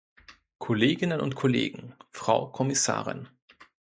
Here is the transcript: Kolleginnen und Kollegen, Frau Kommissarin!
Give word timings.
Kolleginnen 0.57 1.21
und 1.21 1.35
Kollegen, 1.35 1.93
Frau 2.09 2.47
Kommissarin! 2.49 3.27